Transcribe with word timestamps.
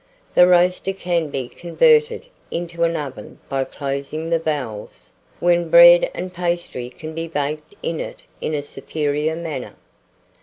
The 0.33 0.47
roaster 0.47 0.93
can 0.93 1.29
be 1.29 1.47
converted 1.47 2.25
into 2.49 2.81
an 2.85 2.95
oven 2.97 3.37
by 3.47 3.65
closing 3.65 4.31
the 4.31 4.39
valves, 4.39 5.11
when 5.39 5.69
bread 5.69 6.09
and 6.15 6.33
pastry 6.33 6.89
can 6.89 7.13
be 7.13 7.27
baked 7.27 7.75
in 7.83 7.99
it 7.99 8.23
in 8.41 8.55
a 8.55 8.63
superior 8.63 9.35
manner. 9.35 9.75